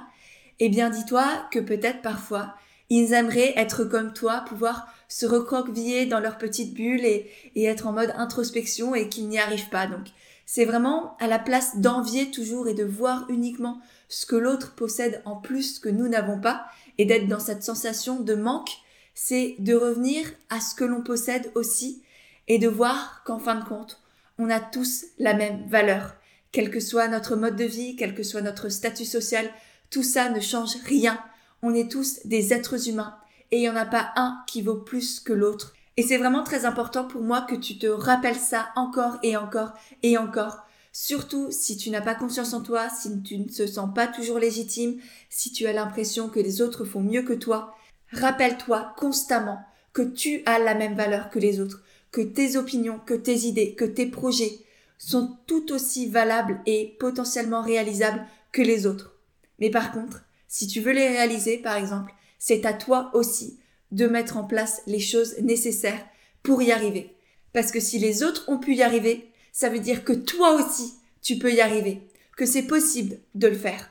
[0.59, 2.53] eh bien dis-toi que peut-être parfois,
[2.89, 7.87] ils aimeraient être comme toi, pouvoir se recroqueviller dans leur petite bulle et, et être
[7.87, 9.87] en mode introspection et qu'ils n'y arrivent pas.
[9.87, 10.07] Donc
[10.45, 15.21] c'est vraiment à la place d'envier toujours et de voir uniquement ce que l'autre possède
[15.25, 16.65] en plus que nous n'avons pas
[16.97, 18.71] et d'être dans cette sensation de manque,
[19.15, 22.03] c'est de revenir à ce que l'on possède aussi
[22.47, 24.01] et de voir qu'en fin de compte,
[24.37, 26.15] on a tous la même valeur.
[26.51, 29.49] Quel que soit notre mode de vie, quel que soit notre statut social,
[29.89, 31.19] tout ça ne change rien.
[31.65, 33.15] On est tous des êtres humains
[33.49, 35.73] et il n'y en a pas un qui vaut plus que l'autre.
[35.95, 39.71] Et c'est vraiment très important pour moi que tu te rappelles ça encore et encore
[40.03, 40.67] et encore.
[40.91, 44.39] Surtout si tu n'as pas confiance en toi, si tu ne te sens pas toujours
[44.39, 44.99] légitime,
[45.29, 47.73] si tu as l'impression que les autres font mieux que toi.
[48.11, 49.59] Rappelle-toi constamment
[49.93, 53.73] que tu as la même valeur que les autres, que tes opinions, que tes idées,
[53.73, 54.59] que tes projets
[54.97, 59.15] sont tout aussi valables et potentiellement réalisables que les autres.
[59.59, 64.05] Mais par contre, si tu veux les réaliser, par exemple, c'est à toi aussi de
[64.05, 66.05] mettre en place les choses nécessaires
[66.43, 67.15] pour y arriver.
[67.53, 70.93] Parce que si les autres ont pu y arriver, ça veut dire que toi aussi,
[71.23, 73.89] tu peux y arriver, que c'est possible de le faire.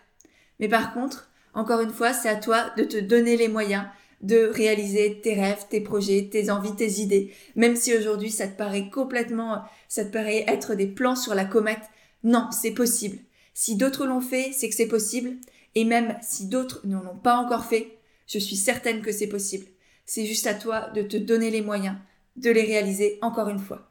[0.60, 3.86] Mais par contre, encore une fois, c'est à toi de te donner les moyens
[4.20, 7.32] de réaliser tes rêves, tes projets, tes envies, tes idées.
[7.56, 11.44] Même si aujourd'hui ça te paraît complètement, ça te paraît être des plans sur la
[11.44, 11.90] comète.
[12.22, 13.18] Non, c'est possible.
[13.52, 15.38] Si d'autres l'ont fait, c'est que c'est possible.
[15.74, 19.66] Et même si d'autres n'en ont pas encore fait, je suis certaine que c'est possible.
[20.06, 21.96] C'est juste à toi de te donner les moyens
[22.36, 23.90] de les réaliser encore une fois.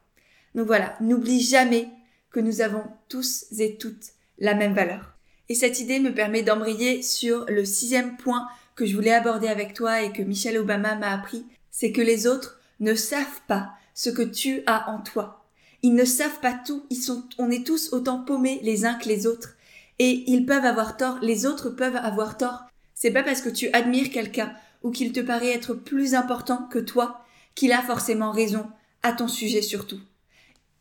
[0.54, 1.88] Donc voilà, n'oublie jamais
[2.30, 5.16] que nous avons tous et toutes la même valeur.
[5.48, 9.74] Et cette idée me permet d'embrayer sur le sixième point que je voulais aborder avec
[9.74, 14.10] toi et que Michelle Obama m'a appris, c'est que les autres ne savent pas ce
[14.10, 15.44] que tu as en toi.
[15.82, 19.08] Ils ne savent pas tout, ils sont, on est tous autant paumés les uns que
[19.08, 19.56] les autres.
[19.98, 22.64] Et ils peuvent avoir tort, les autres peuvent avoir tort.
[22.94, 24.52] C'est pas parce que tu admires quelqu'un
[24.82, 27.24] ou qu'il te paraît être plus important que toi
[27.54, 28.66] qu'il a forcément raison
[29.02, 30.00] à ton sujet surtout.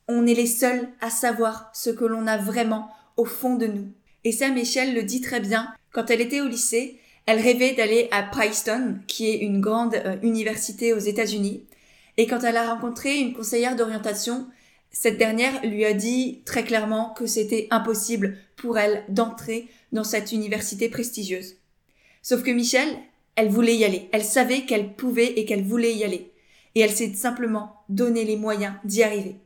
[0.07, 3.91] On est les seuls à savoir ce que l'on a vraiment au fond de nous.
[4.23, 5.73] Et ça, Michelle le dit très bien.
[5.91, 10.17] Quand elle était au lycée, elle rêvait d'aller à Princeton, qui est une grande euh,
[10.21, 11.65] université aux États-Unis.
[12.17, 14.47] Et quand elle a rencontré une conseillère d'orientation,
[14.91, 20.31] cette dernière lui a dit très clairement que c'était impossible pour elle d'entrer dans cette
[20.31, 21.55] université prestigieuse.
[22.21, 22.97] Sauf que Michelle,
[23.35, 24.09] elle voulait y aller.
[24.11, 26.31] Elle savait qu'elle pouvait et qu'elle voulait y aller.
[26.75, 29.37] Et elle s'est simplement donné les moyens d'y arriver.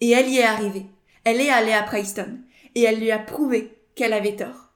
[0.00, 0.86] Et elle y est arrivée.
[1.24, 2.38] Elle est allée à Princeton.
[2.74, 4.72] Et elle lui a prouvé qu'elle avait tort.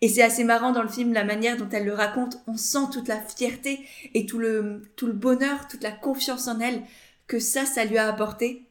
[0.00, 2.38] Et c'est assez marrant dans le film la manière dont elle le raconte.
[2.46, 3.80] On sent toute la fierté
[4.14, 6.82] et tout le, tout le bonheur, toute la confiance en elle
[7.26, 8.67] que ça, ça lui a apporté.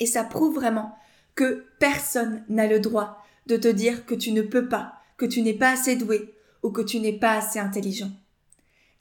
[0.00, 0.96] Et ça prouve vraiment
[1.34, 5.42] que personne n'a le droit de te dire que tu ne peux pas, que tu
[5.42, 8.10] n'es pas assez doué ou que tu n'es pas assez intelligent.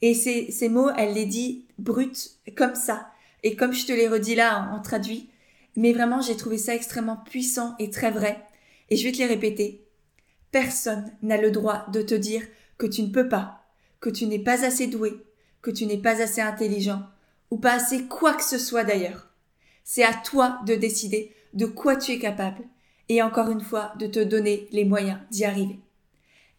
[0.01, 3.11] Et ces, ces mots, elle les dit brutes, comme ça.
[3.43, 5.29] Et comme je te les redis là en traduit,
[5.75, 8.41] mais vraiment j'ai trouvé ça extrêmement puissant et très vrai.
[8.89, 9.85] Et je vais te les répéter.
[10.51, 12.43] Personne n'a le droit de te dire
[12.77, 13.65] que tu ne peux pas,
[13.99, 15.13] que tu n'es pas assez doué,
[15.61, 17.03] que tu n'es pas assez intelligent,
[17.51, 19.28] ou pas assez quoi que ce soit d'ailleurs.
[19.91, 22.61] C'est à toi de décider de quoi tu es capable,
[23.09, 25.79] et encore une fois de te donner les moyens d'y arriver.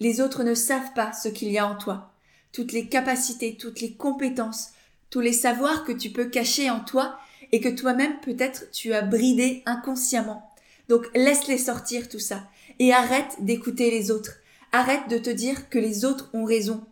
[0.00, 2.12] Les autres ne savent pas ce qu'il y a en toi,
[2.50, 4.70] toutes les capacités, toutes les compétences,
[5.10, 7.20] tous les savoirs que tu peux cacher en toi
[7.52, 10.52] et que toi-même peut-être tu as bridé inconsciemment.
[10.88, 12.42] Donc laisse-les sortir tout ça
[12.80, 14.38] et arrête d'écouter les autres.
[14.72, 16.84] Arrête de te dire que les autres ont raison.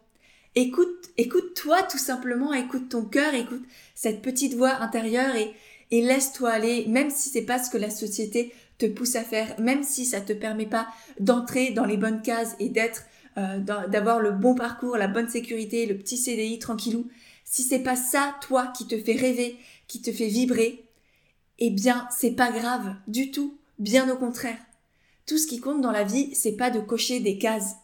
[0.54, 3.64] Écoute, écoute-toi tout simplement, écoute ton cœur, écoute
[3.96, 5.52] cette petite voix intérieure et,
[5.90, 9.58] et laisse-toi aller, même si c'est pas ce que la société te pousse à faire,
[9.58, 13.04] même si ça te permet pas d'entrer dans les bonnes cases et d'être,
[13.36, 17.08] euh, d'avoir le bon parcours, la bonne sécurité, le petit CDI tranquillou.
[17.44, 20.84] Si c'est pas ça, toi, qui te fait rêver, qui te fait vibrer,
[21.58, 23.56] eh bien, c'est pas grave du tout.
[23.78, 24.58] Bien au contraire.
[25.26, 27.76] Tout ce qui compte dans la vie, c'est pas de cocher des cases.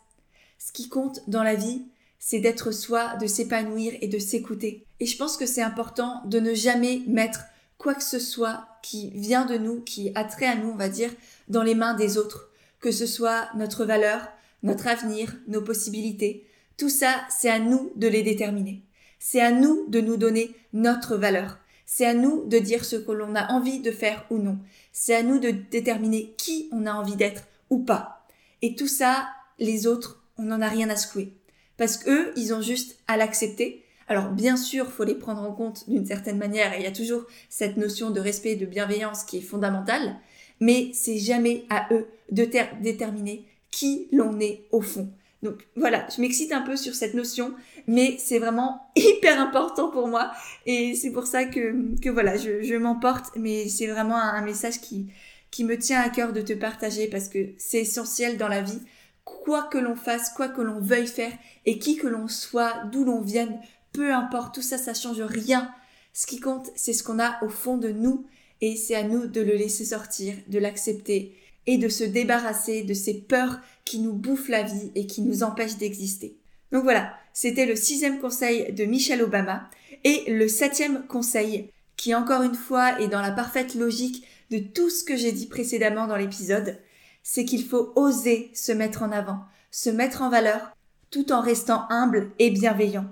[0.58, 1.82] Ce qui compte dans la vie,
[2.18, 4.86] c'est d'être soi, de s'épanouir et de s'écouter.
[4.98, 7.40] Et je pense que c'est important de ne jamais mettre
[7.78, 10.88] quoi que ce soit qui vient de nous, qui a trait à nous, on va
[10.88, 11.10] dire,
[11.48, 12.50] dans les mains des autres.
[12.80, 14.28] Que ce soit notre valeur,
[14.62, 16.46] notre avenir, nos possibilités.
[16.76, 18.82] Tout ça, c'est à nous de les déterminer.
[19.18, 21.58] C'est à nous de nous donner notre valeur.
[21.86, 24.58] C'est à nous de dire ce que l'on a envie de faire ou non.
[24.92, 28.26] C'est à nous de déterminer qui on a envie d'être ou pas.
[28.62, 31.32] Et tout ça, les autres, on n'en a rien à secouer.
[31.76, 33.83] Parce qu'eux, ils ont juste à l'accepter.
[34.08, 36.92] Alors bien sûr, faut les prendre en compte d'une certaine manière, et il y a
[36.92, 40.16] toujours cette notion de respect et de bienveillance qui est fondamentale,
[40.60, 42.48] mais c'est jamais à eux de
[42.80, 45.08] déterminer qui l'on est au fond.
[45.44, 47.54] Donc voilà, je m'excite un peu sur cette notion,
[47.86, 50.32] mais c'est vraiment hyper important pour moi
[50.64, 55.12] et c'est pour ça que, que voilà, je, m'emporte, mais c'est vraiment un, message qui,
[55.50, 58.80] qui me tient à cœur de te partager parce que c'est essentiel dans la vie.
[59.24, 61.32] Quoi que l'on fasse, quoi que l'on veuille faire
[61.66, 63.58] et qui que l'on soit, d'où l'on vienne,
[63.94, 65.72] peu importe, tout ça, ça change rien.
[66.12, 68.26] Ce qui compte, c'est ce qu'on a au fond de nous
[68.60, 71.34] et c'est à nous de le laisser sortir, de l'accepter
[71.66, 75.42] et de se débarrasser de ces peurs qui nous bouffent la vie et qui nous
[75.42, 76.36] empêchent d'exister.
[76.72, 79.70] Donc voilà, c'était le sixième conseil de Michelle Obama.
[80.02, 84.90] Et le septième conseil, qui encore une fois est dans la parfaite logique de tout
[84.90, 86.78] ce que j'ai dit précédemment dans l'épisode,
[87.22, 90.76] c'est qu'il faut oser se mettre en avant, se mettre en valeur,
[91.10, 93.06] tout en restant humble et bienveillant.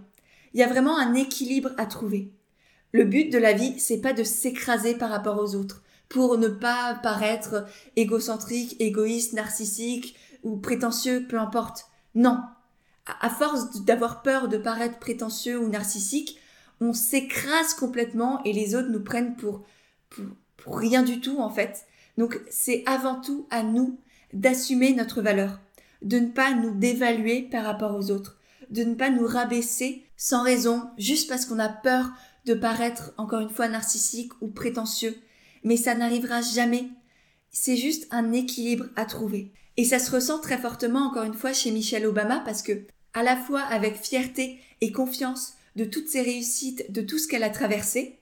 [0.55, 2.33] Il y a vraiment un équilibre à trouver.
[2.93, 6.49] Le but de la vie, c'est pas de s'écraser par rapport aux autres, pour ne
[6.49, 11.87] pas paraître égocentrique, égoïste, narcissique ou prétentieux, peu importe.
[12.15, 12.41] Non.
[13.21, 16.39] À force d'avoir peur de paraître prétentieux ou narcissique,
[16.81, 19.65] on s'écrase complètement et les autres nous prennent pour,
[20.11, 20.25] pour,
[20.57, 21.87] pour rien du tout en fait.
[22.19, 23.99] Donc c'est avant tout à nous
[24.33, 25.61] d'assumer notre valeur,
[26.03, 28.39] de ne pas nous dévaluer par rapport aux autres,
[28.71, 32.11] de ne pas nous rabaisser sans raison, juste parce qu'on a peur
[32.45, 35.21] de paraître encore une fois narcissique ou prétentieux
[35.65, 36.89] mais ça n'arrivera jamais.
[37.51, 39.53] C'est juste un équilibre à trouver.
[39.77, 43.23] Et ça se ressent très fortement, encore une fois, chez Michelle Obama, parce que, à
[43.23, 47.51] la fois avec fierté et confiance de toutes ses réussites, de tout ce qu'elle a
[47.51, 48.19] traversé,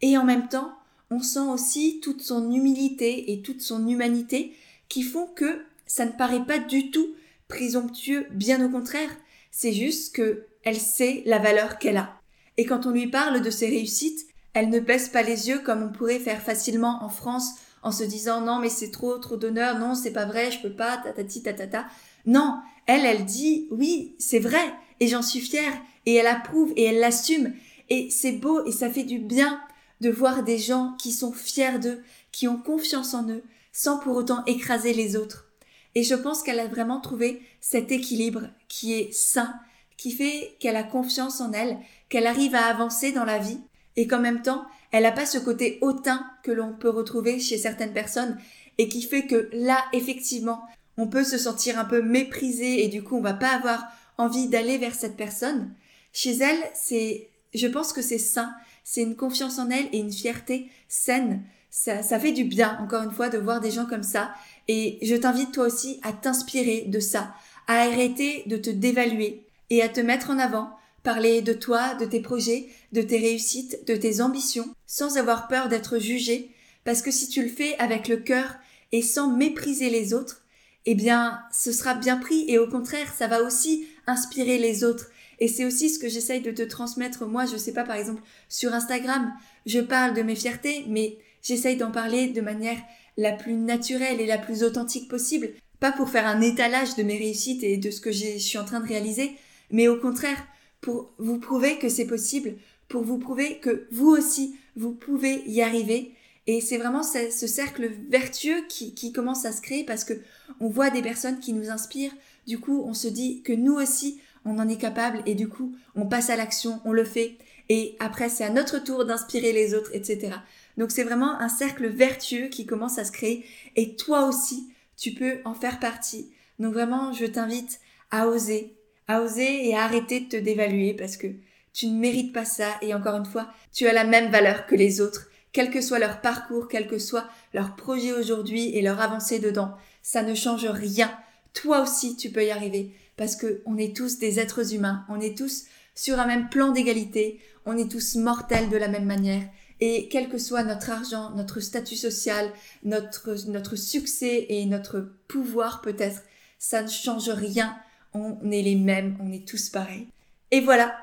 [0.00, 0.72] et en même temps,
[1.10, 4.54] on sent aussi toute son humilité et toute son humanité
[4.88, 7.14] qui font que ça ne paraît pas du tout
[7.48, 9.10] présomptueux, bien au contraire,
[9.50, 12.20] c'est juste que elle sait la valeur qu'elle a.
[12.56, 15.82] Et quand on lui parle de ses réussites, elle ne baisse pas les yeux comme
[15.82, 19.78] on pourrait faire facilement en France en se disant non mais c'est trop trop d'honneur,
[19.78, 21.86] non c'est pas vrai, je peux pas, tatati tatata.
[22.26, 24.72] Non, elle elle dit oui c'est vrai.
[25.00, 25.72] Et j'en suis fière.
[26.06, 27.52] Et elle approuve et elle l'assume.
[27.90, 29.60] Et c'est beau et ça fait du bien
[30.00, 34.16] de voir des gens qui sont fiers d'eux, qui ont confiance en eux, sans pour
[34.16, 35.48] autant écraser les autres.
[35.94, 39.54] Et je pense qu'elle a vraiment trouvé cet équilibre qui est sain,
[39.96, 41.78] qui fait qu'elle a confiance en elle,
[42.08, 43.60] qu'elle arrive à avancer dans la vie,
[43.96, 47.58] et qu'en même temps, elle n'a pas ce côté hautain que l'on peut retrouver chez
[47.58, 48.38] certaines personnes,
[48.78, 50.62] et qui fait que là, effectivement,
[50.96, 53.86] on peut se sentir un peu méprisé, et du coup, on va pas avoir
[54.18, 55.74] envie d'aller vers cette personne.
[56.12, 60.12] Chez elle, c'est, je pense que c'est sain, c'est une confiance en elle et une
[60.12, 61.42] fierté saine.
[61.70, 64.34] Ça, ça fait du bien, encore une fois, de voir des gens comme ça.
[64.68, 67.34] Et je t'invite toi aussi à t'inspirer de ça,
[67.66, 72.04] à arrêter de te dévaluer et à te mettre en avant, parler de toi, de
[72.04, 76.50] tes projets, de tes réussites, de tes ambitions, sans avoir peur d'être jugé,
[76.84, 78.56] parce que si tu le fais avec le cœur
[78.92, 80.42] et sans mépriser les autres,
[80.84, 85.06] eh bien, ce sera bien pris et au contraire, ça va aussi inspirer les autres
[85.40, 88.20] et c'est aussi ce que j'essaye de te transmettre moi, je sais pas, par exemple,
[88.50, 89.32] sur Instagram,
[89.64, 92.78] je parle de mes fiertés, mais j'essaye d'en parler de manière
[93.16, 95.48] la plus naturelle et la plus authentique possible.
[95.80, 98.66] Pas pour faire un étalage de mes réussites et de ce que je suis en
[98.66, 99.32] train de réaliser,
[99.72, 100.46] mais au contraire,
[100.80, 102.54] pour vous prouver que c'est possible,
[102.88, 106.12] pour vous prouver que vous aussi, vous pouvez y arriver.
[106.46, 110.14] Et c'est vraiment ce, cercle vertueux qui, qui commence à se créer parce que
[110.60, 112.14] on voit des personnes qui nous inspirent.
[112.46, 115.74] Du coup, on se dit que nous aussi, on en est capable et du coup,
[115.94, 119.74] on passe à l'action, on le fait et après, c'est à notre tour d'inspirer les
[119.74, 120.36] autres, etc.
[120.76, 125.12] Donc c'est vraiment un cercle vertueux qui commence à se créer et toi aussi, tu
[125.12, 126.30] peux en faire partie.
[126.58, 127.80] Donc vraiment, je t'invite
[128.10, 128.76] à oser,
[129.08, 131.28] à oser et à arrêter de te dévaluer parce que
[131.72, 134.74] tu ne mérites pas ça et encore une fois, tu as la même valeur que
[134.74, 139.00] les autres, quel que soit leur parcours, quel que soit leur projet aujourd'hui et leur
[139.00, 139.74] avancée dedans.
[140.02, 141.12] Ça ne change rien.
[141.54, 145.20] Toi aussi, tu peux y arriver parce que on est tous des êtres humains, on
[145.20, 149.42] est tous sur un même plan d'égalité, on est tous mortels de la même manière.
[149.80, 152.50] Et quel que soit notre argent, notre statut social,
[152.84, 156.22] notre, notre succès et notre pouvoir peut-être,
[156.58, 157.76] ça ne change rien.
[158.14, 160.08] On est les mêmes, on est tous pareils.
[160.50, 160.94] Et voilà,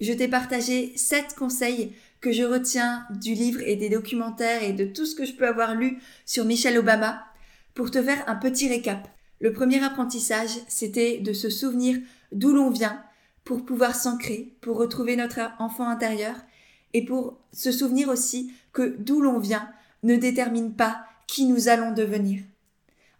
[0.00, 4.84] je t'ai partagé sept conseils que je retiens du livre et des documentaires et de
[4.84, 7.24] tout ce que je peux avoir lu sur Michelle Obama
[7.74, 9.08] pour te faire un petit récap.
[9.40, 11.96] Le premier apprentissage, c'était de se souvenir
[12.32, 13.02] d'où l'on vient
[13.44, 16.34] pour pouvoir s'ancrer, pour retrouver notre enfant intérieur
[16.92, 19.70] et pour se souvenir aussi que d'où l'on vient
[20.02, 22.42] ne détermine pas qui nous allons devenir.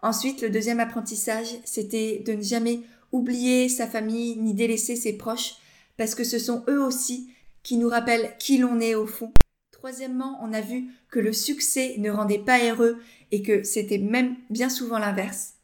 [0.02, 2.80] Ensuite, le deuxième apprentissage, c'était de ne jamais
[3.12, 5.56] oublier sa famille ni délaisser ses proches
[5.96, 7.30] parce que ce sont eux aussi
[7.62, 9.32] qui nous rappellent qui l'on est au fond.
[9.72, 12.98] Troisièmement, on a vu que le succès ne rendait pas heureux
[13.30, 15.54] et que c'était même bien souvent l'inverse.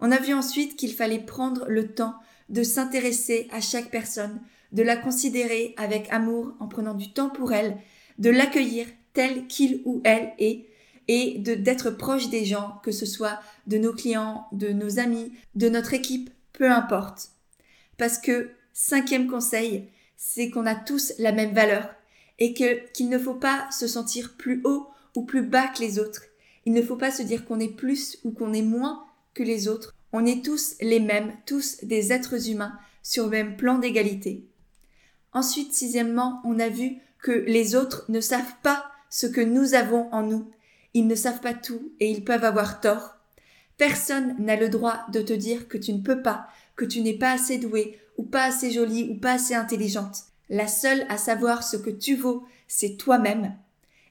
[0.00, 2.14] On a vu ensuite qu'il fallait prendre le temps
[2.48, 4.40] de s'intéresser à chaque personne,
[4.72, 7.76] de la considérer avec amour en prenant du temps pour elle,
[8.18, 10.66] de l'accueillir tel qu'il ou elle est,
[11.08, 15.68] et d'être proche des gens, que ce soit de nos clients, de nos amis, de
[15.68, 17.30] notre équipe, peu importe.
[17.96, 21.88] Parce que, cinquième conseil, c'est qu'on a tous la même valeur,
[22.38, 25.98] et que qu'il ne faut pas se sentir plus haut ou plus bas que les
[25.98, 26.20] autres.
[26.66, 29.68] Il ne faut pas se dire qu'on est plus ou qu'on est moins, que les
[29.68, 29.94] autres.
[30.12, 34.46] On est tous les mêmes, tous des êtres humains, sur le même plan d'égalité.
[35.32, 40.12] Ensuite, sixièmement, on a vu que les autres ne savent pas ce que nous avons
[40.12, 40.50] en nous.
[40.92, 43.16] Ils ne savent pas tout et ils peuvent avoir tort.
[43.80, 47.14] Personne n'a le droit de te dire que tu ne peux pas, que tu n'es
[47.14, 50.24] pas assez doué, ou pas assez jolie, ou pas assez intelligente.
[50.50, 53.56] La seule à savoir ce que tu vaux, c'est toi-même.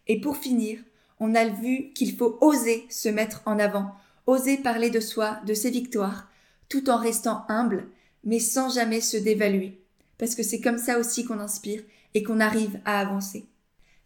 [0.08, 0.80] Et pour finir,
[1.20, 3.94] on a vu qu'il faut oser se mettre en avant,
[4.26, 6.28] oser parler de soi, de ses victoires,
[6.68, 7.90] tout en restant humble,
[8.24, 9.80] mais sans jamais se dévaluer.
[10.18, 11.84] Parce que c'est comme ça aussi qu'on inspire
[12.16, 13.46] et qu'on arrive à avancer.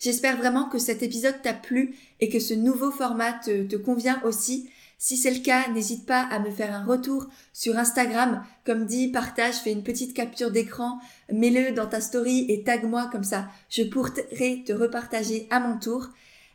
[0.03, 4.69] J'espère vraiment que cet épisode t'a plu et que ce nouveau format te, convient aussi.
[5.05, 8.41] Si c'est le cas, n'hésite pas à me faire un retour sur Instagram.
[8.65, 10.97] Comme dit, partage, fais une petite capture d'écran,
[11.29, 13.49] mets-le dans ta story et tag-moi comme ça.
[13.69, 16.07] Je pourrai te repartager à mon tour.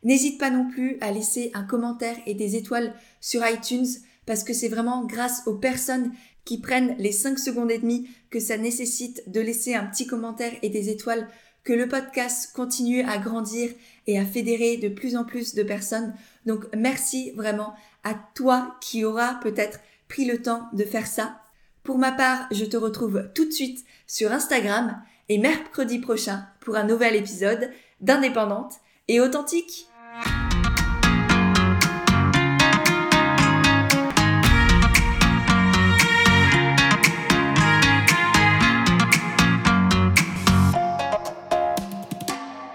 [0.02, 3.86] N'hésite pas non plus à laisser un commentaire et des étoiles sur iTunes
[4.24, 6.10] parce que c'est vraiment grâce aux personnes
[6.46, 10.54] qui prennent les 5 secondes et demie que ça nécessite de laisser un petit commentaire
[10.62, 11.28] et des étoiles
[11.64, 13.68] que le podcast continue à grandir
[14.06, 16.14] et à fédérer de plus en plus de personnes.
[16.46, 17.74] Donc merci vraiment
[18.04, 21.40] à toi qui aura peut-être pris le temps de faire ça.
[21.82, 26.76] Pour ma part, je te retrouve tout de suite sur Instagram et mercredi prochain pour
[26.76, 27.70] un nouvel épisode
[28.00, 28.74] d'Indépendante
[29.08, 29.87] et authentique.